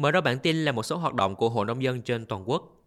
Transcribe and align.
Mở 0.00 0.10
đầu 0.10 0.22
bản 0.22 0.38
tin 0.38 0.64
là 0.64 0.72
một 0.72 0.82
số 0.82 0.96
hoạt 0.96 1.14
động 1.14 1.36
của 1.36 1.48
Hội 1.48 1.66
Nông 1.66 1.82
dân 1.82 2.02
trên 2.02 2.26
toàn 2.26 2.50
quốc. 2.50 2.82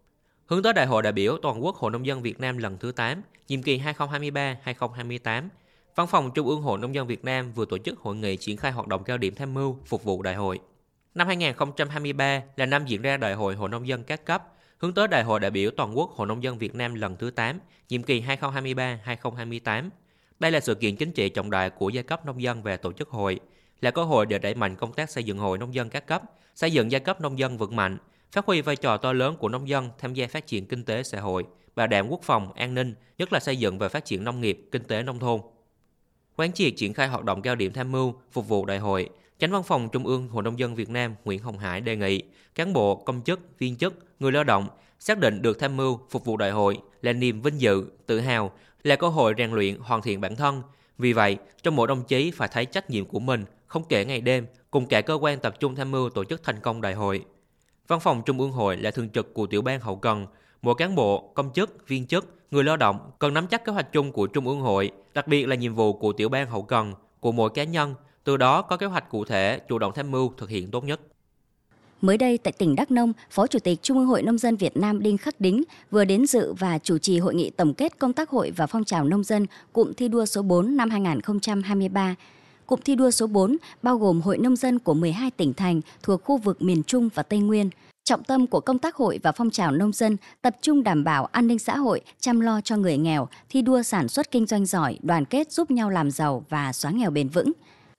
Hướng 0.46 0.64
tới 0.64 0.74
Đại 0.74 0.86
hội 0.86 1.04
đại 1.04 1.14
biểu 1.14 1.38
Toàn 1.42 1.64
quốc 1.64 1.76
Hội 1.76 1.92
Nông 1.92 2.06
dân 2.06 2.22
Việt 2.22 2.40
Nam 2.40 2.58
lần 2.58 2.78
thứ 2.78 2.92
8, 2.92 3.22
nhiệm 3.48 3.64
kỳ 3.64 3.80
2023-2028, 3.80 5.48
Văn 5.96 6.08
phòng 6.08 6.32
Trung 6.36 6.48
ương 6.48 6.62
Hội 6.62 6.80
Nông 6.80 6.96
dân 6.96 7.08
Việt 7.08 7.26
Nam 7.26 7.52
vừa 7.52 7.66
tổ 7.66 7.78
chức 7.78 8.00
hội 8.00 8.16
nghị 8.16 8.38
triển 8.38 8.58
khai 8.58 8.72
hoạt 8.72 8.88
động 8.88 9.04
cao 9.04 9.18
điểm 9.18 9.36
tham 9.36 9.54
mưu 9.54 9.78
phục 9.86 10.04
vụ 10.04 10.22
đại 10.22 10.36
hội. 10.36 10.60
Năm 11.16 11.28
2023 11.28 12.42
là 12.56 12.66
năm 12.66 12.86
diễn 12.86 13.02
ra 13.02 13.18
Đại 13.18 13.34
hội 13.34 13.56
Hội 13.56 13.70
Nông 13.70 13.88
dân 13.88 14.04
các 14.04 14.26
cấp, 14.26 14.44
hướng 14.78 14.94
tới 14.94 15.08
Đại 15.08 15.24
hội 15.24 15.40
đại 15.40 15.52
biểu 15.52 15.72
Toàn 15.78 15.98
quốc 15.98 16.12
Hội 16.12 16.28
Nông 16.28 16.44
dân 16.44 16.58
Việt 16.58 16.76
Nam 16.76 16.94
lần 16.94 17.16
thứ 17.16 17.32
8, 17.32 17.60
nhiệm 17.90 18.04
kỳ 18.04 18.22
2023-2028. 18.22 19.90
Đây 20.40 20.52
là 20.52 20.60
sự 20.60 20.76
kiện 20.76 20.96
chính 20.96 21.12
trị 21.12 21.30
trọng 21.30 21.50
đại 21.50 21.70
của 21.70 21.90
giai 21.90 22.04
cấp 22.04 22.26
nông 22.26 22.42
dân 22.42 22.64
về 22.64 22.78
tổ 22.78 22.94
chức 22.94 23.10
hội, 23.10 23.40
là 23.82 23.92
cơ 23.92 24.04
hội 24.04 24.26
để 24.26 24.40
đẩy 24.40 24.56
mạnh 24.56 24.76
công 24.76 24.94
tác 24.94 25.10
xây 25.10 25.24
dựng 25.24 25.38
hội 25.38 25.58
nông 25.58 25.74
dân 25.74 25.90
các 25.90 26.08
cấp, 26.08 26.24
xây 26.56 26.72
dựng 26.72 26.92
giai 26.92 27.00
cấp 27.00 27.22
nông 27.22 27.40
dân 27.40 27.58
vững 27.58 27.76
mạnh, 27.76 27.98
phát 28.32 28.46
huy 28.46 28.62
vai 28.62 28.76
trò 28.76 28.98
to 28.98 29.14
lớn 29.14 29.36
của 29.40 29.50
nông 29.50 29.68
dân 29.68 29.90
tham 30.00 30.14
gia 30.14 30.28
phát 30.28 30.48
triển 30.48 30.66
kinh 30.66 30.84
tế 30.84 31.04
xã 31.04 31.20
hội, 31.20 31.46
bảo 31.76 31.88
đảm 31.88 32.08
quốc 32.10 32.22
phòng, 32.24 32.54
an 32.54 32.74
ninh, 32.74 32.94
nhất 33.18 33.34
là 33.34 33.40
xây 33.40 33.58
dựng 33.58 33.78
và 33.78 33.90
phát 33.90 34.06
triển 34.06 34.24
nông 34.24 34.42
nghiệp, 34.42 34.68
kinh 34.72 34.84
tế 34.84 35.04
nông 35.04 35.20
thôn. 35.20 35.42
Quán 36.36 36.54
triệt 36.54 36.74
triển 36.78 36.94
khai 36.94 37.08
hoạt 37.08 37.24
động 37.24 37.42
cao 37.42 37.56
điểm 37.56 37.74
tham 37.74 37.92
mưu, 37.92 38.16
phục 38.32 38.48
vụ 38.48 38.66
đại 38.66 38.80
hội, 38.80 39.10
Chánh 39.40 39.52
văn 39.52 39.64
phòng 39.64 39.90
Trung 39.90 40.06
ương 40.06 40.28
Hội 40.28 40.44
Nông 40.44 40.60
dân 40.60 40.76
Việt 40.76 40.90
Nam 40.90 41.16
Nguyễn 41.26 41.40
Hồng 41.40 41.58
Hải 41.58 41.82
đề 41.82 41.96
nghị 41.96 42.22
cán 42.56 42.74
bộ, 42.74 42.96
công 42.96 43.22
chức, 43.22 43.60
viên 43.60 43.76
chức, 43.76 43.94
người 44.20 44.32
lao 44.32 44.44
động 44.44 44.68
xác 45.00 45.20
định 45.20 45.42
được 45.42 45.60
tham 45.60 45.78
mưu 45.78 46.00
phục 46.10 46.26
vụ 46.26 46.38
đại 46.38 46.52
hội 46.52 46.80
là 47.02 47.14
niềm 47.14 47.42
vinh 47.42 47.62
dự, 47.62 47.86
tự 48.06 48.20
hào, 48.20 48.52
là 48.84 48.96
cơ 48.96 49.08
hội 49.08 49.34
rèn 49.38 49.52
luyện 49.52 49.78
hoàn 49.80 50.02
thiện 50.02 50.22
bản 50.22 50.36
thân. 50.36 50.62
Vì 50.98 51.14
vậy, 51.14 51.38
trong 51.64 51.76
mỗi 51.76 51.88
đồng 51.88 52.04
chí 52.04 52.32
phải 52.32 52.50
thấy 52.52 52.66
trách 52.66 52.90
nhiệm 52.90 53.06
của 53.06 53.20
mình 53.20 53.46
không 53.74 53.84
kể 53.90 54.06
ngày 54.06 54.22
đêm, 54.22 54.46
cùng 54.72 54.86
cả 54.86 55.02
cơ 55.02 55.14
quan 55.14 55.40
tập 55.40 55.60
trung 55.60 55.76
tham 55.76 55.92
mưu 55.92 56.10
tổ 56.10 56.24
chức 56.24 56.44
thành 56.44 56.60
công 56.62 56.82
đại 56.82 56.94
hội. 56.94 57.26
Văn 57.88 58.00
phòng 58.00 58.22
Trung 58.26 58.40
ương 58.40 58.52
hội 58.52 58.78
là 58.78 58.92
thường 58.92 59.10
trực 59.10 59.34
của 59.34 59.48
tiểu 59.48 59.62
ban 59.62 59.80
hậu 59.80 59.96
cần, 59.96 60.26
mỗi 60.62 60.76
cán 60.78 60.96
bộ, 60.96 61.32
công 61.36 61.54
chức, 61.54 61.88
viên 61.88 62.08
chức, 62.08 62.36
người 62.52 62.64
lao 62.64 62.78
động 62.78 63.12
cần 63.20 63.34
nắm 63.34 63.48
chắc 63.48 63.66
kế 63.66 63.72
hoạch 63.72 63.92
chung 63.92 64.12
của 64.12 64.28
Trung 64.28 64.48
ương 64.48 64.62
hội, 64.62 64.92
đặc 65.14 65.28
biệt 65.28 65.46
là 65.46 65.56
nhiệm 65.56 65.76
vụ 65.76 65.94
của 65.94 66.14
tiểu 66.14 66.30
ban 66.30 66.48
hậu 66.48 66.62
cần, 66.62 66.94
của 67.20 67.32
mỗi 67.32 67.50
cá 67.50 67.64
nhân, 67.64 67.96
từ 68.24 68.38
đó 68.38 68.62
có 68.62 68.78
kế 68.78 68.86
hoạch 68.86 69.10
cụ 69.10 69.26
thể, 69.26 69.60
chủ 69.70 69.80
động 69.80 69.92
tham 69.96 70.12
mưu 70.12 70.34
thực 70.38 70.50
hiện 70.50 70.72
tốt 70.72 70.84
nhất. 70.84 71.00
Mới 72.02 72.18
đây 72.18 72.38
tại 72.38 72.52
tỉnh 72.52 72.76
Đắk 72.76 72.92
Nông, 72.92 73.14
Phó 73.32 73.48
Chủ 73.48 73.60
tịch 73.60 73.80
Trung 73.82 73.98
ương 73.98 74.08
Hội 74.08 74.24
Nông 74.24 74.38
dân 74.38 74.56
Việt 74.56 74.78
Nam 74.78 75.04
Đinh 75.04 75.18
Khắc 75.18 75.40
Đính 75.40 75.64
vừa 75.92 76.06
đến 76.06 76.26
dự 76.26 76.54
và 76.54 76.78
chủ 76.78 76.98
trì 76.98 77.20
hội 77.20 77.36
nghị 77.36 77.50
tổng 77.50 77.74
kết 77.74 78.00
công 78.00 78.14
tác 78.14 78.30
hội 78.30 78.52
và 78.52 78.68
phong 78.68 78.84
trào 78.84 79.04
nông 79.04 79.24
dân 79.24 79.46
cụm 79.74 79.94
thi 79.94 80.08
đua 80.08 80.26
số 80.26 80.42
4 80.42 80.78
năm 80.78 80.90
2023. 80.90 82.16
Cụm 82.74 82.82
thi 82.86 82.96
đua 82.96 83.12
số 83.12 83.28
4 83.28 83.58
bao 83.82 83.98
gồm 83.98 84.22
hội 84.22 84.38
nông 84.38 84.56
dân 84.56 84.80
của 84.80 84.94
12 84.94 85.32
tỉnh 85.32 85.54
thành 85.54 85.82
thuộc 86.04 86.24
khu 86.24 86.38
vực 86.38 86.62
miền 86.62 86.84
Trung 86.84 87.10
và 87.14 87.24
Tây 87.24 87.40
Nguyên. 87.40 87.70
Trọng 88.04 88.24
tâm 88.24 88.48
của 88.48 88.60
công 88.60 88.80
tác 88.80 88.96
hội 88.96 89.20
và 89.24 89.32
phong 89.32 89.50
trào 89.50 89.72
nông 89.72 89.94
dân 89.94 90.18
tập 90.42 90.56
trung 90.62 90.84
đảm 90.84 91.04
bảo 91.04 91.26
an 91.26 91.48
ninh 91.48 91.60
xã 91.60 91.78
hội, 91.78 92.02
chăm 92.20 92.40
lo 92.40 92.62
cho 92.62 92.78
người 92.78 92.98
nghèo, 92.98 93.28
thi 93.50 93.62
đua 93.62 93.84
sản 93.84 94.08
xuất 94.08 94.32
kinh 94.32 94.46
doanh 94.46 94.66
giỏi, 94.66 95.00
đoàn 95.02 95.26
kết 95.26 95.52
giúp 95.52 95.72
nhau 95.72 95.90
làm 95.90 96.12
giàu 96.12 96.46
và 96.50 96.74
xóa 96.74 96.92
nghèo 96.92 97.12
bền 97.12 97.30
vững. 97.30 97.52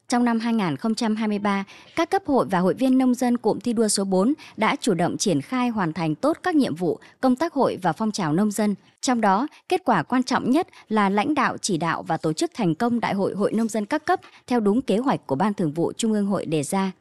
Trong 0.09 0.25
năm 0.25 0.41
2023, 0.41 1.65
các 1.97 2.11
cấp 2.11 2.23
hội 2.27 2.47
và 2.51 2.59
hội 2.59 2.75
viên 2.75 2.99
nông 2.99 3.15
dân 3.15 3.37
cụm 3.37 3.59
thi 3.59 3.73
đua 3.73 3.89
số 3.89 4.05
4 4.05 4.33
đã 4.57 4.77
chủ 4.81 4.95
động 4.95 5.17
triển 5.17 5.41
khai 5.41 5.69
hoàn 5.69 5.93
thành 5.93 6.15
tốt 6.15 6.39
các 6.43 6.55
nhiệm 6.55 6.75
vụ 6.75 6.99
công 7.21 7.37
tác 7.37 7.53
hội 7.53 7.79
và 7.83 7.93
phong 7.93 8.13
trào 8.13 8.33
nông 8.33 8.51
dân. 8.51 8.75
Trong 9.01 9.21
đó, 9.21 9.47
kết 9.69 9.85
quả 9.85 10.03
quan 10.03 10.23
trọng 10.23 10.51
nhất 10.51 10.69
là 10.89 11.09
lãnh 11.09 11.35
đạo 11.35 11.57
chỉ 11.59 11.77
đạo 11.77 12.03
và 12.03 12.17
tổ 12.17 12.33
chức 12.33 12.51
thành 12.55 12.75
công 12.75 13.01
Đại 13.01 13.15
hội 13.15 13.35
Hội 13.35 13.53
nông 13.53 13.69
dân 13.69 13.87
các 13.87 14.05
cấp 14.05 14.21
theo 14.47 14.61
đúng 14.61 14.83
kế 14.83 14.99
hoạch 14.99 15.27
của 15.27 15.35
Ban 15.35 15.55
Thường 15.55 15.73
vụ 15.73 15.93
Trung 15.97 16.13
ương 16.13 16.27
Hội 16.27 16.47
đề 16.47 16.63
ra. 16.63 16.93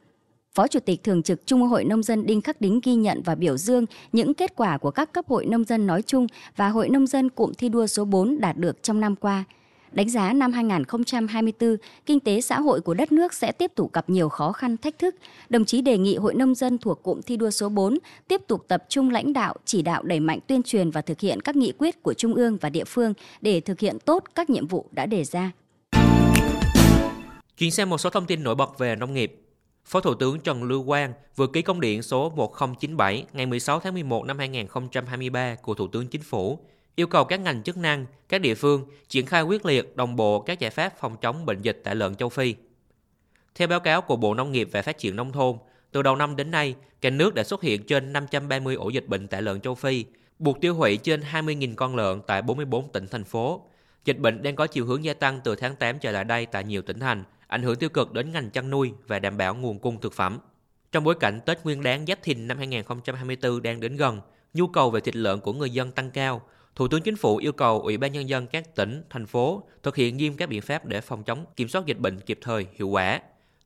Phó 0.56 0.68
Chủ 0.68 0.80
tịch 0.80 1.04
Thường 1.04 1.24
trực 1.24 1.46
Trung 1.46 1.62
ương 1.62 1.70
Hội 1.70 1.84
Nông 1.84 2.04
dân 2.04 2.26
Đinh 2.26 2.42
Khắc 2.42 2.62
Đính 2.62 2.80
ghi 2.84 2.96
nhận 2.96 3.22
và 3.26 3.36
biểu 3.36 3.58
dương 3.58 3.86
những 4.12 4.34
kết 4.34 4.56
quả 4.56 4.78
của 4.78 4.92
các 4.92 5.12
cấp 5.12 5.26
hội 5.28 5.46
nông 5.46 5.64
dân 5.64 5.88
nói 5.88 6.02
chung 6.02 6.28
và 6.56 6.70
Hội 6.70 6.90
Nông 6.90 7.08
dân 7.08 7.30
cụm 7.30 7.54
thi 7.54 7.70
đua 7.70 7.88
số 7.88 8.06
4 8.06 8.40
đạt 8.40 8.58
được 8.58 8.84
trong 8.84 9.00
năm 9.00 9.16
qua– 9.16 9.44
Đánh 9.94 10.10
giá 10.10 10.34
năm 10.34 10.52
2024, 10.52 11.78
kinh 12.06 12.20
tế 12.20 12.42
xã 12.42 12.60
hội 12.60 12.82
của 12.82 12.94
đất 12.94 13.12
nước 13.12 13.34
sẽ 13.34 13.52
tiếp 13.52 13.72
tục 13.76 13.94
gặp 13.94 14.10
nhiều 14.10 14.30
khó 14.30 14.52
khăn 14.52 14.78
thách 14.78 15.00
thức. 15.00 15.16
Đồng 15.50 15.66
chí 15.66 15.82
đề 15.82 15.98
nghị 15.98 16.16
Hội 16.16 16.34
Nông 16.34 16.56
dân 16.56 16.78
thuộc 16.78 17.04
cụm 17.04 17.22
thi 17.22 17.38
đua 17.38 17.50
số 17.50 17.70
4 17.70 17.98
tiếp 18.28 18.42
tục 18.48 18.66
tập 18.68 18.84
trung 18.90 19.10
lãnh 19.10 19.34
đạo, 19.34 19.56
chỉ 19.66 19.82
đạo 19.82 20.04
đẩy 20.04 20.20
mạnh 20.20 20.40
tuyên 20.48 20.64
truyền 20.64 20.92
và 20.92 21.02
thực 21.02 21.20
hiện 21.20 21.42
các 21.42 21.56
nghị 21.56 21.74
quyết 21.78 22.04
của 22.04 22.14
Trung 22.14 22.34
ương 22.34 22.58
và 22.58 22.70
địa 22.70 22.84
phương 22.84 23.14
để 23.42 23.60
thực 23.60 23.80
hiện 23.80 24.00
tốt 24.00 24.24
các 24.36 24.50
nhiệm 24.50 24.68
vụ 24.68 24.86
đã 24.92 25.06
đề 25.06 25.24
ra. 25.24 25.52
Chuyển 27.58 27.72
sang 27.72 27.90
một 27.90 27.98
số 27.98 28.10
thông 28.10 28.26
tin 28.26 28.44
nổi 28.44 28.56
bật 28.56 28.80
về 28.80 28.96
nông 28.96 29.14
nghiệp. 29.14 29.40
Phó 29.86 30.00
Thủ 30.00 30.14
tướng 30.14 30.40
Trần 30.40 30.64
Lưu 30.64 30.84
Quang 30.84 31.14
vừa 31.36 31.48
ký 31.48 31.62
công 31.62 31.82
điện 31.82 32.02
số 32.02 32.30
1097 32.30 33.26
ngày 33.34 33.46
16 33.46 33.80
tháng 33.80 33.94
11 33.94 34.26
năm 34.26 34.38
2023 34.38 35.56
của 35.56 35.74
Thủ 35.74 35.88
tướng 35.88 36.08
Chính 36.08 36.22
phủ 36.22 36.60
yêu 36.96 37.08
cầu 37.08 37.26
các 37.26 37.40
ngành 37.40 37.64
chức 37.64 37.78
năng, 37.78 38.06
các 38.30 38.42
địa 38.42 38.56
phương 38.56 38.86
triển 39.08 39.26
khai 39.26 39.44
quyết 39.44 39.66
liệt 39.66 39.96
đồng 39.96 40.16
bộ 40.16 40.40
các 40.40 40.60
giải 40.60 40.72
pháp 40.72 40.94
phòng 41.00 41.18
chống 41.22 41.46
bệnh 41.46 41.62
dịch 41.62 41.82
tả 41.84 41.94
lợn 41.94 42.16
châu 42.16 42.30
Phi. 42.30 42.56
Theo 43.56 43.68
báo 43.68 43.80
cáo 43.80 44.02
của 44.02 44.16
Bộ 44.16 44.34
Nông 44.34 44.52
nghiệp 44.52 44.70
và 44.72 44.82
Phát 44.82 44.98
triển 44.98 45.16
Nông 45.16 45.32
thôn, 45.32 45.58
từ 45.92 46.02
đầu 46.02 46.16
năm 46.16 46.36
đến 46.36 46.52
nay, 46.52 46.76
cả 47.02 47.10
nước 47.10 47.36
đã 47.36 47.44
xuất 47.44 47.62
hiện 47.62 47.84
trên 47.84 48.14
530 48.14 48.76
ổ 48.76 48.90
dịch 48.90 49.08
bệnh 49.08 49.28
tả 49.28 49.42
lợn 49.42 49.62
châu 49.62 49.76
Phi, 49.76 50.06
buộc 50.40 50.62
tiêu 50.62 50.76
hủy 50.76 50.98
trên 50.98 51.22
20.000 51.22 51.76
con 51.76 51.96
lợn 51.96 52.22
tại 52.28 52.42
44 52.42 52.92
tỉnh 52.92 53.08
thành 53.08 53.24
phố. 53.24 53.62
Dịch 54.06 54.18
bệnh 54.18 54.44
đang 54.44 54.56
có 54.56 54.68
chiều 54.68 54.86
hướng 54.86 55.04
gia 55.04 55.14
tăng 55.14 55.42
từ 55.44 55.56
tháng 55.56 55.76
8 55.76 56.00
trở 56.00 56.12
lại 56.12 56.24
đây 56.24 56.46
tại 56.46 56.64
nhiều 56.64 56.82
tỉnh 56.82 57.00
thành, 57.00 57.24
ảnh 57.48 57.64
hưởng 57.64 57.76
tiêu 57.76 57.90
cực 57.90 58.14
đến 58.14 58.32
ngành 58.32 58.50
chăn 58.50 58.70
nuôi 58.70 58.94
và 59.08 59.20
đảm 59.20 59.38
bảo 59.38 59.56
nguồn 59.56 59.80
cung 59.80 60.02
thực 60.02 60.14
phẩm. 60.14 60.40
Trong 60.92 61.04
bối 61.04 61.16
cảnh 61.20 61.42
Tết 61.46 61.64
Nguyên 61.64 61.84
đán 61.84 62.06
Giáp 62.06 62.24
Thìn 62.24 62.48
năm 62.48 62.58
2024 62.58 63.62
đang 63.62 63.80
đến 63.80 63.96
gần, 63.96 64.22
nhu 64.54 64.68
cầu 64.68 64.90
về 64.90 65.02
thịt 65.02 65.16
lợn 65.16 65.40
của 65.40 65.54
người 65.54 65.70
dân 65.70 65.92
tăng 65.92 66.12
cao, 66.12 66.42
Thủ 66.76 66.88
tướng 66.88 67.02
Chính 67.02 67.16
phủ 67.16 67.38
yêu 67.38 67.52
cầu 67.52 67.82
Ủy 67.82 67.98
ban 67.98 68.12
Nhân 68.12 68.30
dân 68.30 68.48
các 68.48 68.76
tỉnh, 68.76 69.04
thành 69.10 69.26
phố 69.26 69.64
thực 69.84 69.96
hiện 69.96 70.18
nghiêm 70.18 70.38
các 70.38 70.50
biện 70.50 70.62
pháp 70.62 70.86
để 70.86 71.02
phòng 71.02 71.24
chống 71.24 71.46
kiểm 71.56 71.68
soát 71.68 71.86
dịch 71.86 72.00
bệnh 72.00 72.20
kịp 72.20 72.40
thời, 72.42 72.68
hiệu 72.74 72.88
quả. 72.88 73.22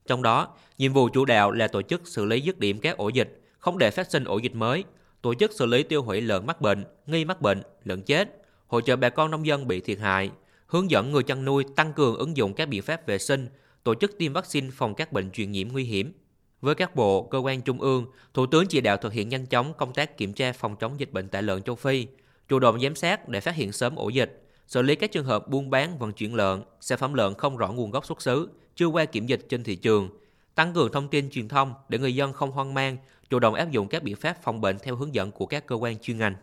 Trong 0.07 0.21
đó, 0.21 0.47
nhiệm 0.77 0.93
vụ 0.93 1.09
chủ 1.13 1.25
đạo 1.25 1.51
là 1.51 1.67
tổ 1.67 1.81
chức 1.81 2.01
xử 2.07 2.25
lý 2.25 2.41
dứt 2.41 2.59
điểm 2.59 2.79
các 2.79 2.97
ổ 2.97 3.09
dịch, 3.09 3.41
không 3.59 3.77
để 3.77 3.91
phát 3.91 4.11
sinh 4.11 4.23
ổ 4.23 4.37
dịch 4.37 4.55
mới, 4.55 4.83
tổ 5.21 5.33
chức 5.33 5.51
xử 5.53 5.65
lý 5.65 5.83
tiêu 5.83 6.03
hủy 6.03 6.21
lợn 6.21 6.45
mắc 6.45 6.61
bệnh, 6.61 6.85
nghi 7.05 7.25
mắc 7.25 7.41
bệnh, 7.41 7.61
lợn 7.83 8.01
chết, 8.01 8.41
hỗ 8.67 8.81
trợ 8.81 8.95
bà 8.95 9.09
con 9.09 9.31
nông 9.31 9.45
dân 9.45 9.67
bị 9.67 9.81
thiệt 9.81 9.99
hại, 9.99 10.31
hướng 10.65 10.91
dẫn 10.91 11.11
người 11.11 11.23
chăn 11.23 11.45
nuôi 11.45 11.65
tăng 11.75 11.93
cường 11.93 12.17
ứng 12.17 12.37
dụng 12.37 12.53
các 12.53 12.69
biện 12.69 12.81
pháp 12.81 13.07
vệ 13.07 13.17
sinh, 13.17 13.47
tổ 13.83 13.95
chức 13.95 14.17
tiêm 14.17 14.33
vaccine 14.33 14.69
phòng 14.73 14.95
các 14.95 15.11
bệnh 15.11 15.31
truyền 15.31 15.51
nhiễm 15.51 15.67
nguy 15.67 15.83
hiểm. 15.83 16.13
Với 16.61 16.75
các 16.75 16.95
bộ, 16.95 17.23
cơ 17.23 17.37
quan 17.37 17.61
trung 17.61 17.81
ương, 17.81 18.05
Thủ 18.33 18.45
tướng 18.45 18.67
chỉ 18.67 18.81
đạo 18.81 18.97
thực 18.97 19.13
hiện 19.13 19.29
nhanh 19.29 19.45
chóng 19.45 19.73
công 19.77 19.93
tác 19.93 20.17
kiểm 20.17 20.33
tra 20.33 20.51
phòng 20.51 20.75
chống 20.75 20.99
dịch 20.99 21.11
bệnh 21.11 21.27
tại 21.27 21.43
lợn 21.43 21.61
châu 21.61 21.75
Phi, 21.75 22.07
chủ 22.47 22.59
động 22.59 22.79
giám 22.81 22.95
sát 22.95 23.29
để 23.29 23.39
phát 23.39 23.55
hiện 23.55 23.71
sớm 23.71 23.95
ổ 23.95 24.09
dịch, 24.09 24.43
xử 24.67 24.81
lý 24.81 24.95
các 24.95 25.11
trường 25.11 25.25
hợp 25.25 25.47
buôn 25.47 25.69
bán 25.69 25.97
vận 25.99 26.13
chuyển 26.13 26.35
lợn, 26.35 26.63
sản 26.81 26.97
phẩm 26.97 27.13
lợn 27.13 27.33
không 27.33 27.57
rõ 27.57 27.67
nguồn 27.71 27.91
gốc 27.91 28.05
xuất 28.05 28.21
xứ, 28.21 28.49
chưa 28.75 28.87
qua 28.87 29.05
kiểm 29.05 29.25
dịch 29.25 29.45
trên 29.49 29.63
thị 29.63 29.75
trường, 29.75 30.09
tăng 30.55 30.73
cường 30.73 30.91
thông 30.91 31.07
tin 31.07 31.29
truyền 31.29 31.47
thông 31.47 31.73
để 31.89 31.99
người 31.99 32.15
dân 32.15 32.33
không 32.33 32.51
hoang 32.51 32.73
mang, 32.73 32.97
chủ 33.29 33.39
động 33.39 33.53
áp 33.53 33.71
dụng 33.71 33.87
các 33.87 34.03
biện 34.03 34.15
pháp 34.15 34.37
phòng 34.43 34.61
bệnh 34.61 34.79
theo 34.79 34.95
hướng 34.95 35.15
dẫn 35.15 35.31
của 35.31 35.45
các 35.45 35.65
cơ 35.67 35.75
quan 35.75 35.97
chuyên 35.99 36.17
ngành. 36.17 36.35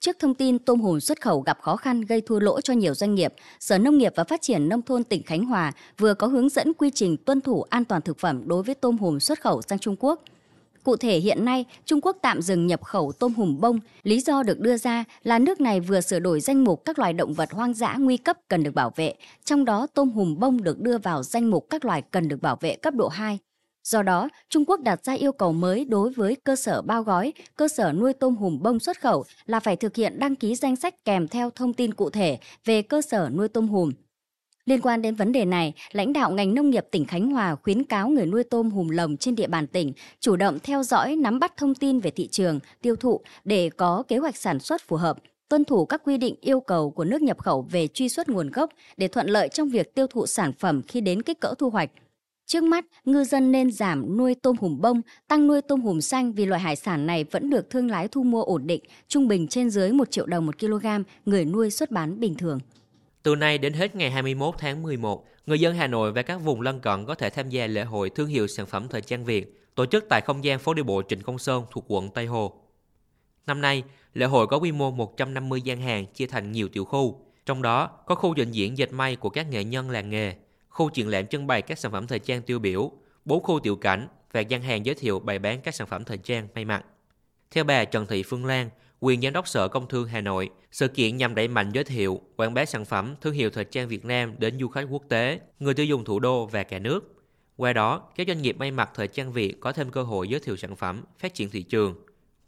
Trước 0.00 0.16
thông 0.18 0.34
tin 0.34 0.58
tôm 0.58 0.80
hùm 0.80 0.98
xuất 0.98 1.20
khẩu 1.20 1.40
gặp 1.40 1.58
khó 1.60 1.76
khăn 1.76 2.00
gây 2.00 2.20
thua 2.20 2.40
lỗ 2.40 2.60
cho 2.60 2.74
nhiều 2.74 2.94
doanh 2.94 3.14
nghiệp, 3.14 3.34
Sở 3.60 3.78
Nông 3.78 3.98
nghiệp 3.98 4.12
và 4.16 4.24
Phát 4.24 4.42
triển 4.42 4.68
Nông 4.68 4.82
thôn 4.82 5.04
tỉnh 5.04 5.22
Khánh 5.22 5.44
Hòa 5.44 5.72
vừa 5.98 6.14
có 6.14 6.26
hướng 6.26 6.48
dẫn 6.48 6.74
quy 6.74 6.90
trình 6.94 7.16
tuân 7.16 7.40
thủ 7.40 7.62
an 7.62 7.84
toàn 7.84 8.02
thực 8.02 8.18
phẩm 8.18 8.48
đối 8.48 8.62
với 8.62 8.74
tôm 8.74 8.98
hùm 8.98 9.18
xuất 9.18 9.40
khẩu 9.40 9.62
sang 9.62 9.78
Trung 9.78 9.96
Quốc. 9.98 10.22
Cụ 10.84 10.96
thể 10.96 11.18
hiện 11.18 11.44
nay, 11.44 11.64
Trung 11.84 12.00
Quốc 12.00 12.16
tạm 12.22 12.42
dừng 12.42 12.66
nhập 12.66 12.84
khẩu 12.84 13.12
tôm 13.12 13.34
hùm 13.34 13.60
bông. 13.60 13.80
Lý 14.02 14.20
do 14.20 14.42
được 14.42 14.60
đưa 14.60 14.76
ra 14.76 15.04
là 15.22 15.38
nước 15.38 15.60
này 15.60 15.80
vừa 15.80 16.00
sửa 16.00 16.18
đổi 16.18 16.40
danh 16.40 16.64
mục 16.64 16.84
các 16.84 16.98
loài 16.98 17.12
động 17.12 17.34
vật 17.34 17.52
hoang 17.52 17.74
dã 17.74 17.96
nguy 17.98 18.16
cấp 18.16 18.36
cần 18.48 18.62
được 18.62 18.74
bảo 18.74 18.92
vệ, 18.96 19.14
trong 19.44 19.64
đó 19.64 19.86
tôm 19.94 20.10
hùm 20.10 20.38
bông 20.38 20.62
được 20.62 20.80
đưa 20.80 20.98
vào 20.98 21.22
danh 21.22 21.50
mục 21.50 21.66
các 21.70 21.84
loài 21.84 22.02
cần 22.02 22.28
được 22.28 22.42
bảo 22.42 22.56
vệ 22.60 22.76
cấp 22.76 22.94
độ 22.94 23.08
2. 23.08 23.38
Do 23.84 24.02
đó, 24.02 24.28
Trung 24.48 24.64
Quốc 24.64 24.80
đặt 24.80 25.04
ra 25.04 25.12
yêu 25.12 25.32
cầu 25.32 25.52
mới 25.52 25.84
đối 25.84 26.10
với 26.10 26.36
cơ 26.44 26.56
sở 26.56 26.82
bao 26.82 27.02
gói, 27.02 27.32
cơ 27.56 27.68
sở 27.68 27.92
nuôi 27.92 28.12
tôm 28.12 28.36
hùm 28.36 28.62
bông 28.62 28.80
xuất 28.80 29.00
khẩu 29.00 29.24
là 29.46 29.60
phải 29.60 29.76
thực 29.76 29.96
hiện 29.96 30.18
đăng 30.18 30.36
ký 30.36 30.54
danh 30.54 30.76
sách 30.76 31.04
kèm 31.04 31.28
theo 31.28 31.50
thông 31.50 31.72
tin 31.72 31.94
cụ 31.94 32.10
thể 32.10 32.38
về 32.64 32.82
cơ 32.82 33.02
sở 33.02 33.30
nuôi 33.32 33.48
tôm 33.48 33.68
hùm. 33.68 33.92
Liên 34.66 34.80
quan 34.80 35.02
đến 35.02 35.14
vấn 35.14 35.32
đề 35.32 35.44
này, 35.44 35.74
lãnh 35.92 36.12
đạo 36.12 36.30
ngành 36.30 36.54
nông 36.54 36.70
nghiệp 36.70 36.86
tỉnh 36.90 37.04
Khánh 37.04 37.30
Hòa 37.30 37.54
khuyến 37.54 37.84
cáo 37.84 38.08
người 38.08 38.26
nuôi 38.26 38.44
tôm 38.44 38.70
hùm 38.70 38.88
lồng 38.88 39.16
trên 39.16 39.34
địa 39.34 39.46
bàn 39.46 39.66
tỉnh 39.66 39.92
chủ 40.20 40.36
động 40.36 40.58
theo 40.62 40.82
dõi, 40.82 41.16
nắm 41.16 41.38
bắt 41.38 41.56
thông 41.56 41.74
tin 41.74 42.00
về 42.00 42.10
thị 42.10 42.28
trường, 42.28 42.60
tiêu 42.82 42.96
thụ 42.96 43.20
để 43.44 43.70
có 43.76 44.02
kế 44.08 44.18
hoạch 44.18 44.36
sản 44.36 44.58
xuất 44.58 44.82
phù 44.88 44.96
hợp, 44.96 45.16
tuân 45.48 45.64
thủ 45.64 45.86
các 45.86 46.02
quy 46.04 46.18
định 46.18 46.34
yêu 46.40 46.60
cầu 46.60 46.90
của 46.90 47.04
nước 47.04 47.22
nhập 47.22 47.38
khẩu 47.38 47.66
về 47.70 47.88
truy 47.88 48.08
xuất 48.08 48.28
nguồn 48.28 48.50
gốc 48.50 48.70
để 48.96 49.08
thuận 49.08 49.26
lợi 49.26 49.48
trong 49.48 49.68
việc 49.68 49.94
tiêu 49.94 50.06
thụ 50.06 50.26
sản 50.26 50.52
phẩm 50.58 50.82
khi 50.88 51.00
đến 51.00 51.22
kích 51.22 51.40
cỡ 51.40 51.54
thu 51.58 51.70
hoạch. 51.70 51.90
Trước 52.46 52.64
mắt, 52.64 52.84
ngư 53.04 53.24
dân 53.24 53.52
nên 53.52 53.70
giảm 53.70 54.16
nuôi 54.16 54.34
tôm 54.34 54.56
hùm 54.60 54.80
bông, 54.80 55.02
tăng 55.28 55.46
nuôi 55.46 55.62
tôm 55.62 55.80
hùm 55.80 56.00
xanh 56.00 56.32
vì 56.32 56.46
loại 56.46 56.60
hải 56.60 56.76
sản 56.76 57.06
này 57.06 57.24
vẫn 57.24 57.50
được 57.50 57.70
thương 57.70 57.90
lái 57.90 58.08
thu 58.08 58.22
mua 58.22 58.42
ổn 58.42 58.66
định, 58.66 58.82
trung 59.08 59.28
bình 59.28 59.48
trên 59.48 59.70
dưới 59.70 59.92
1 59.92 60.10
triệu 60.10 60.26
đồng 60.26 60.46
một 60.46 60.58
kg, 60.58 60.86
người 61.26 61.44
nuôi 61.44 61.70
xuất 61.70 61.90
bán 61.90 62.20
bình 62.20 62.34
thường. 62.34 62.58
Từ 63.22 63.34
nay 63.34 63.58
đến 63.58 63.72
hết 63.72 63.96
ngày 63.96 64.10
21 64.10 64.54
tháng 64.58 64.82
11, 64.82 65.26
người 65.46 65.60
dân 65.60 65.74
Hà 65.74 65.86
Nội 65.86 66.12
và 66.12 66.22
các 66.22 66.36
vùng 66.36 66.60
lân 66.60 66.80
cận 66.80 67.06
có 67.06 67.14
thể 67.14 67.30
tham 67.30 67.48
gia 67.48 67.66
lễ 67.66 67.84
hội 67.84 68.10
thương 68.10 68.28
hiệu 68.28 68.46
sản 68.46 68.66
phẩm 68.66 68.88
thời 68.88 69.00
trang 69.00 69.24
Việt 69.24 69.62
tổ 69.74 69.86
chức 69.86 70.04
tại 70.08 70.20
không 70.20 70.44
gian 70.44 70.58
phố 70.58 70.74
đi 70.74 70.82
bộ 70.82 71.02
Trịnh 71.08 71.20
Công 71.20 71.38
Sơn 71.38 71.64
thuộc 71.70 71.84
quận 71.88 72.10
Tây 72.10 72.26
Hồ. 72.26 72.52
Năm 73.46 73.60
nay, 73.60 73.82
lễ 74.14 74.26
hội 74.26 74.46
có 74.46 74.56
quy 74.56 74.72
mô 74.72 74.90
150 74.90 75.62
gian 75.62 75.80
hàng 75.80 76.06
chia 76.06 76.26
thành 76.26 76.52
nhiều 76.52 76.68
tiểu 76.68 76.84
khu, 76.84 77.26
trong 77.46 77.62
đó 77.62 77.86
có 78.06 78.14
khu 78.14 78.34
trình 78.34 78.50
diễn 78.50 78.78
dệt 78.78 78.92
may 78.92 79.16
của 79.16 79.30
các 79.30 79.50
nghệ 79.50 79.64
nhân 79.64 79.90
làng 79.90 80.10
nghề, 80.10 80.34
khu 80.68 80.90
triển 80.90 81.08
lãm 81.08 81.26
trưng 81.26 81.46
bày 81.46 81.62
các 81.62 81.78
sản 81.78 81.92
phẩm 81.92 82.06
thời 82.06 82.18
trang 82.18 82.42
tiêu 82.42 82.58
biểu, 82.58 82.92
bốn 83.24 83.42
khu 83.42 83.60
tiểu 83.60 83.76
cảnh 83.76 84.08
và 84.32 84.40
gian 84.40 84.62
hàng 84.62 84.86
giới 84.86 84.94
thiệu 84.94 85.20
bày 85.20 85.38
bán 85.38 85.60
các 85.60 85.74
sản 85.74 85.86
phẩm 85.86 86.04
thời 86.04 86.18
trang 86.18 86.48
may 86.54 86.64
mặc. 86.64 86.84
Theo 87.50 87.64
bà 87.64 87.84
Trần 87.84 88.06
Thị 88.06 88.22
Phương 88.22 88.46
Lan, 88.46 88.70
quyền 89.04 89.20
giám 89.20 89.32
đốc 89.32 89.48
Sở 89.48 89.68
Công 89.68 89.88
Thương 89.88 90.08
Hà 90.08 90.20
Nội, 90.20 90.50
sự 90.72 90.88
kiện 90.88 91.16
nhằm 91.16 91.34
đẩy 91.34 91.48
mạnh 91.48 91.70
giới 91.72 91.84
thiệu, 91.84 92.20
quảng 92.36 92.54
bá 92.54 92.64
sản 92.64 92.84
phẩm 92.84 93.14
thương 93.20 93.34
hiệu 93.34 93.50
thời 93.50 93.64
trang 93.64 93.88
Việt 93.88 94.04
Nam 94.04 94.34
đến 94.38 94.58
du 94.60 94.68
khách 94.68 94.86
quốc 94.90 95.02
tế, 95.08 95.40
người 95.60 95.74
tiêu 95.74 95.86
dùng 95.86 96.04
thủ 96.04 96.20
đô 96.20 96.46
và 96.46 96.62
cả 96.62 96.78
nước. 96.78 97.24
Qua 97.56 97.72
đó, 97.72 98.02
các 98.16 98.26
doanh 98.26 98.42
nghiệp 98.42 98.56
may 98.58 98.70
mặc 98.70 98.90
thời 98.94 99.08
trang 99.08 99.32
Việt 99.32 99.60
có 99.60 99.72
thêm 99.72 99.90
cơ 99.90 100.02
hội 100.02 100.28
giới 100.28 100.40
thiệu 100.40 100.56
sản 100.56 100.76
phẩm, 100.76 101.04
phát 101.18 101.34
triển 101.34 101.50
thị 101.50 101.62
trường. 101.62 101.94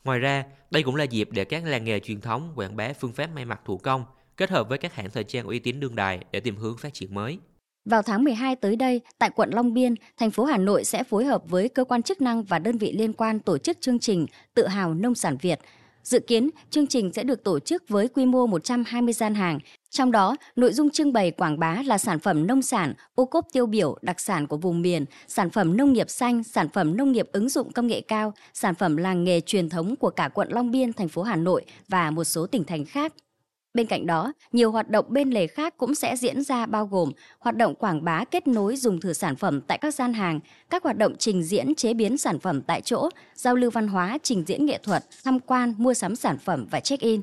Ngoài 0.05 0.19
ra, 0.19 0.45
đây 0.71 0.83
cũng 0.83 0.97
là 0.97 1.05
dịp 1.05 1.29
để 1.33 1.45
các 1.45 1.65
làng 1.65 1.85
nghề 1.85 2.01
truyền 2.01 2.21
thống 2.21 2.53
quảng 2.57 2.77
bá 2.77 2.93
phương 2.93 3.13
pháp 3.13 3.31
may 3.35 3.45
mặc 3.45 3.61
thủ 3.65 3.79
công, 3.79 4.05
kết 4.37 4.51
hợp 4.51 4.69
với 4.69 4.79
các 4.79 4.95
hãng 4.95 5.11
thời 5.11 5.25
trang 5.25 5.47
uy 5.47 5.59
tín 5.59 5.81
đương 5.81 5.97
đại 5.97 6.21
để 6.33 6.41
tìm 6.41 6.57
hướng 6.57 6.77
phát 6.77 6.95
triển 6.95 7.15
mới. 7.15 7.39
Vào 7.85 8.03
tháng 8.03 8.25
12 8.25 8.57
tới 8.57 8.77
đây, 8.77 9.01
tại 9.19 9.31
quận 9.37 9.51
Long 9.55 9.75
Biên, 9.75 9.95
thành 10.17 10.31
phố 10.31 10.45
Hà 10.45 10.59
Nội 10.59 10.85
sẽ 10.85 11.05
phối 11.05 11.25
hợp 11.25 11.43
với 11.49 11.69
cơ 11.69 11.85
quan 11.85 12.03
chức 12.03 12.21
năng 12.21 12.43
và 12.43 12.59
đơn 12.59 12.79
vị 12.79 12.93
liên 12.93 13.13
quan 13.13 13.41
tổ 13.41 13.59
chức 13.59 13.81
chương 13.81 13.99
trình 13.99 14.27
Tự 14.55 14.67
hào 14.67 14.95
nông 14.95 15.15
sản 15.15 15.37
Việt. 15.41 15.59
Dự 16.05 16.19
kiến, 16.19 16.51
chương 16.71 16.87
trình 16.87 17.13
sẽ 17.13 17.23
được 17.23 17.45
tổ 17.45 17.59
chức 17.59 17.89
với 17.89 18.09
quy 18.09 18.27
mô 18.27 18.47
120 18.47 19.15
gian 19.15 19.35
hàng, 19.35 19.59
trong 19.91 20.13
đó, 20.13 20.37
nội 20.57 20.73
dung 20.73 20.91
trưng 20.91 21.13
bày 21.13 21.31
quảng 21.31 21.59
bá 21.59 21.83
là 21.87 21.99
sản 21.99 22.19
phẩm 22.19 22.47
nông 22.47 22.63
sản, 22.63 22.95
ô 23.15 23.25
cốp 23.25 23.45
tiêu 23.53 23.67
biểu, 23.67 23.99
đặc 24.03 24.21
sản 24.21 24.47
của 24.47 24.57
vùng 24.57 24.83
miền, 24.83 25.05
sản 25.29 25.51
phẩm 25.51 25.77
nông 25.77 25.93
nghiệp 25.93 26.11
xanh, 26.11 26.45
sản 26.45 26.69
phẩm 26.69 26.97
nông 26.97 27.13
nghiệp 27.13 27.29
ứng 27.33 27.49
dụng 27.49 27.73
công 27.73 27.87
nghệ 27.87 28.01
cao, 28.01 28.33
sản 28.55 28.75
phẩm 28.75 28.97
làng 28.97 29.25
nghề 29.25 29.41
truyền 29.41 29.69
thống 29.69 29.97
của 29.97 30.11
cả 30.11 30.29
quận 30.29 30.49
Long 30.51 30.71
Biên, 30.71 30.93
thành 30.93 31.09
phố 31.09 31.23
Hà 31.23 31.37
Nội 31.37 31.65
và 31.89 32.11
một 32.11 32.25
số 32.25 32.47
tỉnh 32.47 32.65
thành 32.65 32.85
khác. 32.85 33.13
Bên 33.75 33.87
cạnh 33.87 34.07
đó, 34.07 34.33
nhiều 34.53 34.71
hoạt 34.71 34.91
động 34.91 35.07
bên 35.09 35.31
lề 35.31 35.47
khác 35.47 35.75
cũng 35.77 35.95
sẽ 35.95 36.17
diễn 36.17 36.43
ra 36.43 36.67
bao 36.67 36.87
gồm 36.87 37.13
hoạt 37.39 37.57
động 37.57 37.75
quảng 37.75 38.05
bá 38.05 38.25
kết 38.25 38.47
nối 38.47 38.77
dùng 38.77 39.01
thử 39.01 39.13
sản 39.13 39.37
phẩm 39.37 39.61
tại 39.61 39.79
các 39.79 39.95
gian 39.95 40.13
hàng, 40.15 40.41
các 40.71 40.83
hoạt 40.83 40.99
động 40.99 41.15
trình 41.19 41.43
diễn 41.43 41.75
chế 41.75 41.95
biến 41.95 42.19
sản 42.19 42.39
phẩm 42.39 42.63
tại 42.63 42.81
chỗ, 42.81 43.09
giao 43.35 43.55
lưu 43.55 43.71
văn 43.71 43.89
hóa, 43.89 44.19
trình 44.23 44.45
diễn 44.47 44.67
nghệ 44.67 44.79
thuật, 44.83 45.05
tham 45.25 45.41
quan, 45.41 45.75
mua 45.79 45.95
sắm 45.95 46.17
sản 46.17 46.39
phẩm 46.39 46.67
và 46.71 46.81
check-in. 46.81 47.21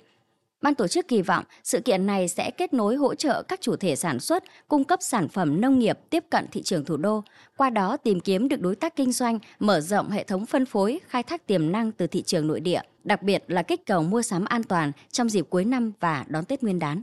Ban 0.62 0.76
tổ 0.76 0.88
chức 0.88 1.08
kỳ 1.08 1.22
vọng 1.22 1.46
sự 1.64 1.82
kiện 1.82 2.06
này 2.06 2.28
sẽ 2.28 2.52
kết 2.52 2.74
nối 2.74 2.96
hỗ 2.96 3.16
trợ 3.16 3.44
các 3.44 3.62
chủ 3.62 3.76
thể 3.76 3.96
sản 3.96 4.20
xuất, 4.20 4.44
cung 4.68 4.84
cấp 4.84 5.00
sản 5.02 5.28
phẩm 5.28 5.62
nông 5.62 5.80
nghiệp 5.80 6.00
tiếp 6.10 6.24
cận 6.30 6.46
thị 6.52 6.62
trường 6.64 6.86
thủ 6.86 6.98
đô, 6.98 7.24
qua 7.58 7.70
đó 7.70 7.98
tìm 7.98 8.20
kiếm 8.20 8.48
được 8.48 8.62
đối 8.62 8.76
tác 8.76 8.96
kinh 8.96 9.12
doanh, 9.12 9.40
mở 9.60 9.82
rộng 9.82 10.10
hệ 10.10 10.24
thống 10.24 10.46
phân 10.46 10.66
phối, 10.66 11.00
khai 11.08 11.24
thác 11.24 11.48
tiềm 11.48 11.72
năng 11.72 11.92
từ 11.92 12.08
thị 12.08 12.22
trường 12.22 12.48
nội 12.48 12.60
địa, 12.60 12.82
đặc 13.04 13.24
biệt 13.24 13.44
là 13.48 13.64
kích 13.64 13.86
cầu 13.86 14.04
mua 14.04 14.22
sắm 14.22 14.46
an 14.46 14.64
toàn 14.64 14.92
trong 15.12 15.30
dịp 15.30 15.46
cuối 15.50 15.66
năm 15.66 15.92
và 16.00 16.26
đón 16.28 16.46
Tết 16.46 16.64
Nguyên 16.64 16.80
đán. 16.80 17.02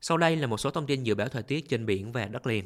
Sau 0.00 0.16
đây 0.16 0.36
là 0.36 0.46
một 0.46 0.60
số 0.60 0.70
thông 0.70 0.86
tin 0.86 1.02
dự 1.02 1.14
báo 1.14 1.28
thời 1.28 1.42
tiết 1.42 1.68
trên 1.68 1.86
biển 1.86 2.12
và 2.12 2.24
đất 2.24 2.46
liền. 2.46 2.64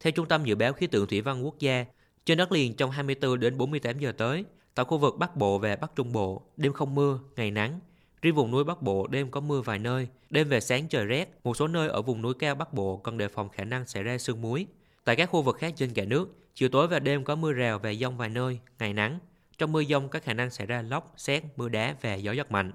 Theo 0.00 0.10
Trung 0.10 0.26
tâm 0.26 0.44
Dự 0.44 0.54
báo 0.54 0.72
Khí 0.72 0.86
tượng 0.86 1.06
Thủy 1.06 1.20
văn 1.20 1.44
Quốc 1.44 1.58
gia, 1.58 1.84
trên 2.24 2.38
đất 2.38 2.52
liền 2.52 2.74
trong 2.74 2.90
24 2.90 3.40
đến 3.40 3.58
48 3.58 3.98
giờ 3.98 4.12
tới, 4.12 4.44
Tại 4.74 4.84
khu 4.84 4.98
vực 4.98 5.18
Bắc 5.18 5.36
Bộ 5.36 5.58
và 5.58 5.76
Bắc 5.76 5.96
Trung 5.96 6.12
Bộ, 6.12 6.42
đêm 6.56 6.72
không 6.72 6.94
mưa, 6.94 7.18
ngày 7.36 7.50
nắng. 7.50 7.80
Riêng 8.22 8.34
vùng 8.34 8.50
núi 8.50 8.64
Bắc 8.64 8.82
Bộ 8.82 9.06
đêm 9.06 9.30
có 9.30 9.40
mưa 9.40 9.60
vài 9.60 9.78
nơi, 9.78 10.08
đêm 10.30 10.48
về 10.48 10.60
sáng 10.60 10.88
trời 10.88 11.06
rét. 11.06 11.38
Một 11.44 11.56
số 11.56 11.68
nơi 11.68 11.88
ở 11.88 12.02
vùng 12.02 12.22
núi 12.22 12.34
cao 12.38 12.54
Bắc 12.54 12.72
Bộ 12.72 12.96
cần 12.96 13.18
đề 13.18 13.28
phòng 13.28 13.48
khả 13.48 13.64
năng 13.64 13.86
xảy 13.86 14.02
ra 14.02 14.18
sương 14.18 14.40
muối. 14.40 14.66
Tại 15.04 15.16
các 15.16 15.30
khu 15.30 15.42
vực 15.42 15.56
khác 15.56 15.72
trên 15.76 15.92
cả 15.94 16.04
nước, 16.04 16.36
chiều 16.54 16.68
tối 16.68 16.88
và 16.88 16.98
đêm 16.98 17.24
có 17.24 17.34
mưa 17.34 17.52
rào 17.52 17.78
và 17.78 17.94
dông 17.94 18.16
vài 18.16 18.28
nơi, 18.28 18.58
ngày 18.78 18.92
nắng. 18.92 19.18
Trong 19.58 19.72
mưa 19.72 19.84
dông 19.84 20.08
có 20.08 20.20
khả 20.20 20.34
năng 20.34 20.50
xảy 20.50 20.66
ra 20.66 20.82
lốc, 20.82 21.14
xét, 21.16 21.42
mưa 21.56 21.68
đá 21.68 21.96
và 22.00 22.14
gió 22.14 22.32
giật 22.32 22.50
mạnh. 22.50 22.72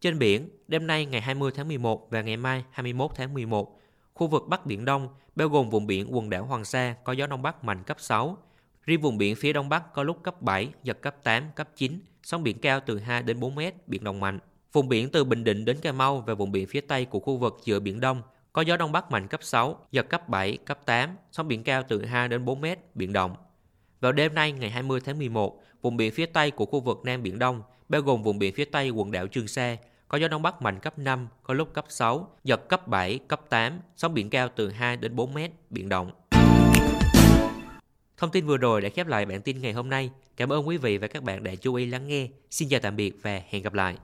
Trên 0.00 0.18
biển, 0.18 0.48
đêm 0.68 0.86
nay 0.86 1.06
ngày 1.06 1.20
20 1.20 1.50
tháng 1.54 1.68
11 1.68 2.10
và 2.10 2.22
ngày 2.22 2.36
mai 2.36 2.64
21 2.70 3.10
tháng 3.14 3.34
11, 3.34 3.80
khu 4.14 4.26
vực 4.26 4.42
Bắc 4.48 4.66
Biển 4.66 4.84
Đông, 4.84 5.08
bao 5.36 5.48
gồm 5.48 5.70
vùng 5.70 5.86
biển 5.86 6.16
quần 6.16 6.30
đảo 6.30 6.44
Hoàng 6.44 6.64
Sa 6.64 6.94
có 7.04 7.12
gió 7.12 7.26
Đông 7.26 7.42
Bắc 7.42 7.64
mạnh 7.64 7.82
cấp 7.86 7.96
6, 8.00 8.38
Riêng 8.86 9.00
vùng 9.00 9.18
biển 9.18 9.36
phía 9.36 9.52
đông 9.52 9.68
bắc 9.68 9.92
có 9.92 10.02
lúc 10.02 10.22
cấp 10.22 10.42
7, 10.42 10.68
giật 10.82 11.00
cấp 11.00 11.16
8, 11.22 11.44
cấp 11.54 11.68
9, 11.76 12.00
sóng 12.22 12.42
biển 12.42 12.58
cao 12.58 12.80
từ 12.86 12.98
2 12.98 13.22
đến 13.22 13.40
4 13.40 13.54
mét, 13.54 13.88
biển 13.88 14.04
động 14.04 14.20
mạnh. 14.20 14.38
Vùng 14.72 14.88
biển 14.88 15.10
từ 15.10 15.24
Bình 15.24 15.44
Định 15.44 15.64
đến 15.64 15.78
Cà 15.82 15.92
Mau 15.92 16.20
và 16.26 16.34
vùng 16.34 16.52
biển 16.52 16.66
phía 16.66 16.80
tây 16.80 17.04
của 17.04 17.20
khu 17.20 17.36
vực 17.36 17.60
giữa 17.64 17.80
Biển 17.80 18.00
Đông 18.00 18.22
có 18.52 18.62
gió 18.62 18.76
đông 18.76 18.92
bắc 18.92 19.10
mạnh 19.10 19.28
cấp 19.28 19.40
6, 19.42 19.86
giật 19.92 20.08
cấp 20.08 20.28
7, 20.28 20.56
cấp 20.56 20.78
8, 20.84 21.10
sóng 21.32 21.48
biển 21.48 21.62
cao 21.62 21.82
từ 21.88 22.04
2 22.04 22.28
đến 22.28 22.44
4 22.44 22.60
mét, 22.60 22.78
biển 22.94 23.12
động. 23.12 23.36
Vào 24.00 24.12
đêm 24.12 24.34
nay 24.34 24.52
ngày 24.52 24.70
20 24.70 25.00
tháng 25.04 25.18
11, 25.18 25.62
vùng 25.82 25.96
biển 25.96 26.12
phía 26.12 26.26
tây 26.26 26.50
của 26.50 26.66
khu 26.66 26.80
vực 26.80 27.00
Nam 27.04 27.22
Biển 27.22 27.38
Đông, 27.38 27.62
bao 27.88 28.00
gồm 28.00 28.22
vùng 28.22 28.38
biển 28.38 28.54
phía 28.54 28.64
tây 28.64 28.90
quần 28.90 29.10
đảo 29.10 29.26
Trường 29.26 29.48
Sa, 29.48 29.76
có 30.08 30.18
gió 30.18 30.28
đông 30.28 30.42
bắc 30.42 30.62
mạnh 30.62 30.78
cấp 30.78 30.98
5, 30.98 31.28
có 31.42 31.54
lúc 31.54 31.72
cấp 31.74 31.84
6, 31.88 32.28
giật 32.44 32.68
cấp 32.68 32.88
7, 32.88 33.18
cấp 33.18 33.40
8, 33.48 33.80
sóng 33.96 34.14
biển 34.14 34.30
cao 34.30 34.48
từ 34.56 34.70
2 34.70 34.96
đến 34.96 35.16
4 35.16 35.34
mét, 35.34 35.50
biển 35.70 35.88
động. 35.88 36.10
Thông 38.16 38.30
tin 38.30 38.46
vừa 38.46 38.56
rồi 38.56 38.80
đã 38.80 38.88
khép 38.88 39.06
lại 39.06 39.26
bản 39.26 39.42
tin 39.42 39.60
ngày 39.60 39.72
hôm 39.72 39.90
nay. 39.90 40.10
Cảm 40.36 40.52
ơn 40.52 40.68
quý 40.68 40.76
vị 40.76 40.98
và 40.98 41.06
các 41.06 41.22
bạn 41.22 41.44
đã 41.44 41.54
chú 41.54 41.74
ý 41.74 41.86
lắng 41.86 42.08
nghe. 42.08 42.28
Xin 42.50 42.68
chào 42.68 42.80
tạm 42.80 42.96
biệt 42.96 43.14
và 43.22 43.42
hẹn 43.50 43.62
gặp 43.62 43.74
lại. 43.74 43.96